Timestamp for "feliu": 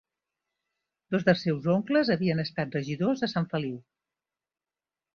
3.55-3.81